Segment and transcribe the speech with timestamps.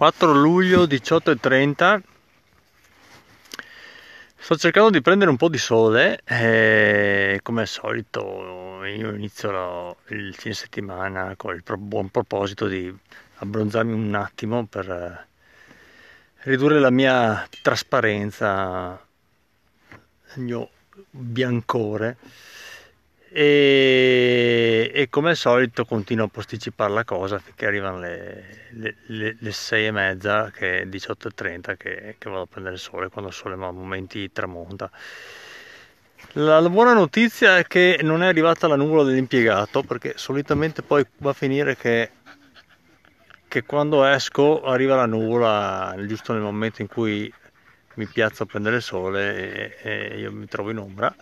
[0.00, 2.00] 4 luglio 18.30
[4.34, 10.34] sto cercando di prendere un po' di sole e come al solito io inizio il
[10.34, 12.90] fine settimana con il buon proposito di
[13.40, 15.26] abbronzarmi un attimo per eh,
[16.44, 18.98] ridurre la mia trasparenza
[20.36, 20.70] il mio
[21.10, 22.16] biancore.
[23.32, 24.19] E,
[24.92, 29.52] e, come al solito continuo a posticipare la cosa finché arrivano le, le, le, le
[29.52, 33.36] 6 e mezza che è 18.30 che, che, vado a prendere il sole quando il
[33.36, 34.90] sole a momenti tramonta.
[36.32, 41.04] La, la, buona notizia è che non è arrivata la nuvola dell'impiegato perché solitamente poi
[41.18, 42.10] va a finire che,
[43.48, 47.32] che quando esco arriva la nuvola giusto nel momento in cui
[47.94, 51.14] mi piazzo a prendere il sole e, e io mi trovo in ombra.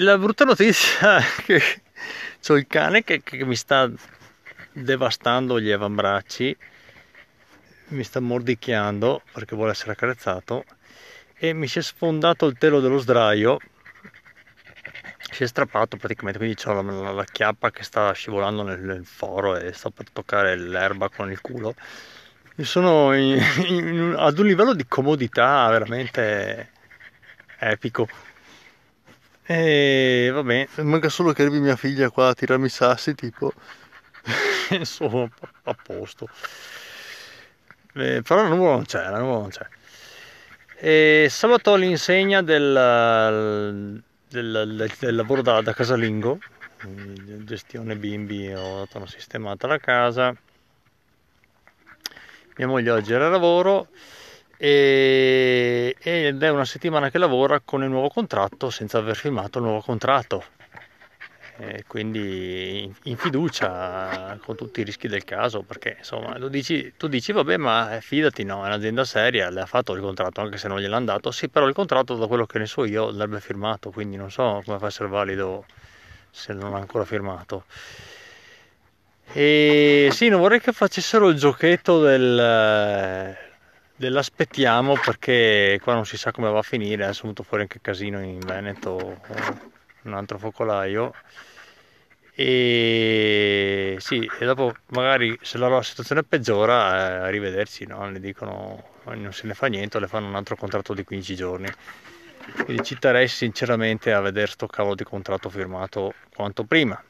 [0.00, 1.62] La brutta notizia è che
[2.52, 3.90] ho il cane che, che, mi sta
[4.72, 6.56] devastando gli avambracci,
[7.88, 10.64] mi sta mordicchiando perché vuole essere accarezzato
[11.34, 13.58] e mi si è sfondato il telo dello sdraio,
[15.30, 19.04] si è strappato praticamente, quindi ho la, la, la, chiappa che sta scivolando nel, nel,
[19.04, 21.74] foro e sto per toccare l'erba con il culo.
[22.56, 26.70] Io sono in, in, ad un livello di comodità veramente
[27.58, 28.08] epico.
[29.48, 33.52] E vabbè, manca solo che arrivi mia figlia qua a tirarmi i sassi, tipo.
[34.82, 35.30] Sono
[35.62, 36.28] a posto.
[37.94, 39.66] Eh, però la nuvola non c'è, la nuvola non c'è.
[40.78, 46.40] E sabato all'insegna del, del, del lavoro da, da, casalingo,
[47.44, 50.34] gestione bimbi, ho dato una sistemata alla casa.
[52.56, 53.88] Mia moglie oggi era a lavoro
[54.58, 59.64] e, ed è una settimana che lavora con il nuovo contratto senza aver firmato il
[59.64, 60.44] nuovo contratto.
[61.58, 67.08] E quindi in fiducia con tutti i rischi del caso perché insomma tu dici, tu
[67.08, 70.68] dici vabbè ma fidati no è un'azienda seria le ha fatto il contratto anche se
[70.68, 71.30] non gliel'ha dato.
[71.30, 74.60] Sì però il contratto da quello che ne so io l'avrebbe firmato quindi non so
[74.66, 75.64] come fa a essere valido
[76.30, 77.64] se non ha ancora firmato.
[79.32, 83.36] E sì non vorrei che facessero il giochetto del
[83.96, 87.80] dell'aspettiamo perché qua non si sa come va a finire adesso è venuto fuori anche
[87.80, 89.20] casino in Veneto
[90.02, 91.12] un altro focolaio.
[92.38, 98.10] E sì e dopo magari se la situazione peggiora eh, arrivederci no?
[98.10, 101.72] le dicono non se ne fa niente le fanno un altro contratto di 15 giorni.
[102.64, 107.02] Quindi ci terrei sinceramente a vedere sto cavolo di contratto firmato quanto prima.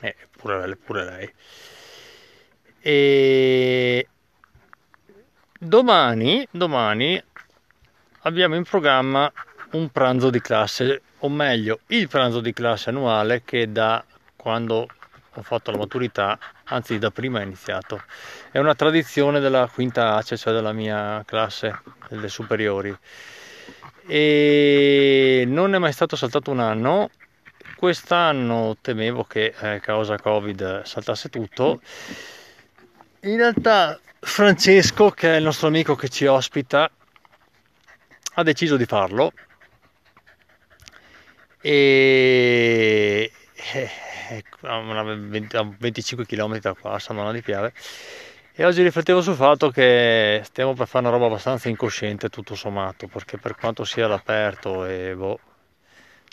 [0.00, 1.32] Eh, pure, pure lei.
[2.80, 4.08] E
[5.68, 7.22] Domani, domani
[8.20, 9.30] abbiamo in programma
[9.72, 14.02] un pranzo di classe, o meglio, il pranzo di classe annuale che da
[14.34, 14.86] quando
[15.34, 18.02] ho fatto la maturità, anzi da prima è iniziato.
[18.50, 22.96] È una tradizione della quinta ACE, cioè della mia classe, delle superiori.
[24.06, 27.10] E non è mai stato saltato un anno.
[27.76, 31.82] Quest'anno temevo che a eh, causa Covid saltasse tutto.
[33.28, 36.90] In realtà Francesco, che è il nostro amico che ci ospita,
[38.34, 39.32] ha deciso di farlo.
[41.60, 43.30] E
[44.62, 47.74] a 25 km da qua, a San di Piave
[48.54, 53.08] e oggi riflettevo sul fatto che stiamo per fare una roba abbastanza incosciente tutto sommato
[53.08, 55.38] perché per quanto sia all'aperto e boh,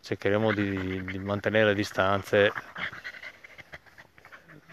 [0.01, 2.53] cercheremo di, di mantenere le distanze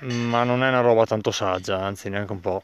[0.03, 2.63] ma non è una roba tanto saggia anzi neanche un po'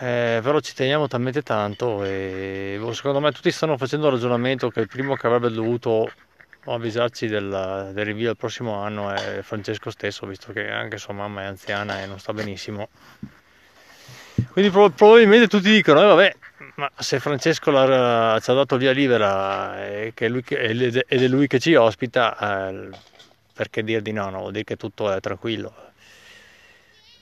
[0.00, 4.68] eh, però ci teniamo talmente tanto e boh, secondo me tutti stanno facendo il ragionamento
[4.68, 6.10] che il primo che avrebbe dovuto
[6.64, 11.42] avvisarci del, del rinvio del prossimo anno è Francesco stesso, visto che anche sua mamma
[11.42, 12.88] è anziana e non sta benissimo.
[14.50, 16.36] Quindi pro- probabilmente tutti dicono, eh, vabbè,
[16.76, 21.58] ma se Francesco ci ha dato via libera e che lui, ed è lui che
[21.58, 22.88] ci ospita, eh,
[23.62, 24.28] perché dir di no?
[24.28, 25.72] No, vuol dire che tutto è tranquillo.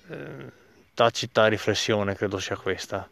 [0.08, 0.50] Eh,
[0.94, 3.08] tacita riflessione credo sia questa.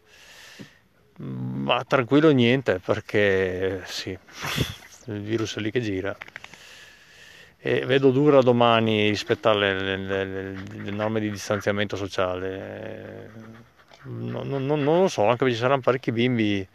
[1.17, 4.17] Ma tranquillo niente perché sì,
[5.05, 6.17] il virus è lì che gira.
[7.61, 13.31] E vedo dura domani rispettare le, le, le, le norme di distanziamento sociale.
[14.03, 16.67] Non, non, non, lo so, anche perché ci saranno parecchi bimbi.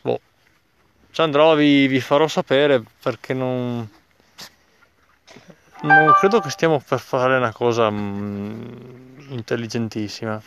[0.00, 0.20] Boh,
[1.10, 3.88] ci andrò, vi, vi farò sapere perché non,
[5.82, 10.40] non credo che stiamo per fare una cosa mm, intelligentissima.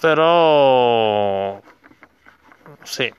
[0.00, 1.60] Però
[2.82, 3.12] sì.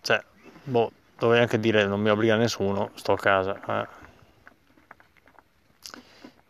[0.00, 0.22] Cioè,
[0.64, 3.60] boh, dovrei anche dire non mi obbliga nessuno, sto a casa.
[3.66, 4.02] Eh.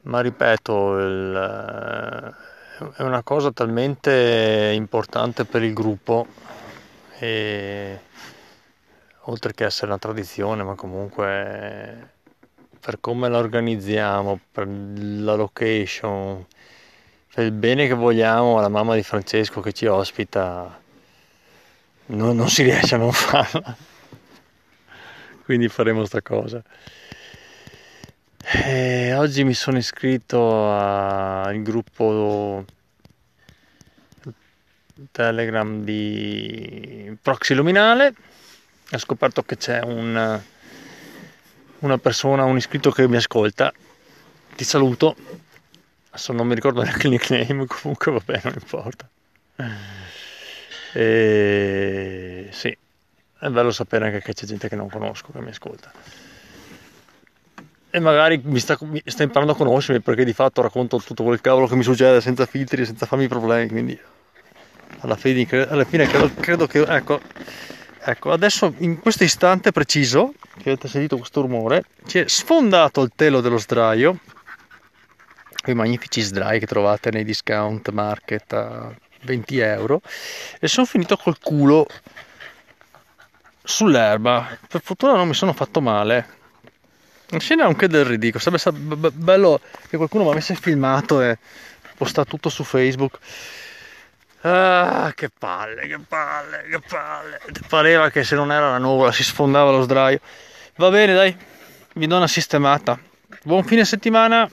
[0.03, 2.35] ma ripeto, il,
[2.97, 6.27] è una cosa talmente importante per il gruppo
[7.19, 8.01] e
[9.27, 12.11] oltre che essere una tradizione, ma comunque
[12.79, 16.45] per come la organizziamo, per la location,
[17.33, 20.81] per il bene che vogliamo alla mamma di Francesco che ci ospita,
[22.07, 23.75] non, non si riesce a non farla.
[25.45, 26.63] Quindi faremo sta cosa.
[28.47, 32.65] E oggi mi sono iscritto al gruppo
[35.11, 38.15] Telegram di Proxy Luminale.
[38.95, 40.41] Ho scoperto che c'è un
[41.85, 43.73] una persona, un iscritto che mi ascolta,
[44.55, 45.17] ti saluto.
[46.11, 49.09] Adesso non mi ricordo neanche il nickname, comunque vabbè, non importa.
[50.93, 52.77] E sì,
[53.39, 55.93] è bello sapere anche che c'è gente che non conosco che mi ascolta.
[57.91, 61.41] E magari mi sta, mi sta imparando a conoscermi perché di fatto racconto tutto quel
[61.41, 63.69] cavolo che mi succede senza filtri, senza farmi problemi.
[63.69, 64.01] Quindi
[65.01, 67.21] alla fine, alla fine credo, credo che ecco,
[68.07, 73.13] Ecco, adesso in questo istante preciso, che avete sentito questo rumore, si è sfondato il
[73.17, 74.19] telo dello sdraio,
[75.63, 80.03] quei magnifici sdrai che trovate nei discount market a 20 euro,
[80.61, 81.87] e sono finito col culo
[83.63, 84.59] sull'erba.
[84.69, 86.43] Per fortuna non mi sono fatto male.
[87.29, 91.39] La scena anche del ridicolo, sarebbe bello che qualcuno mi avesse filmato e
[91.97, 93.19] postato tutto su Facebook.
[94.47, 97.41] Ah, che palle, che palle, che palle.
[97.67, 100.21] Pareva che se non era la nuvola si sfondava lo sdraio.
[100.77, 101.35] Va bene, dai,
[101.95, 102.99] vi do una sistemata.
[103.43, 104.47] Buon fine settimana.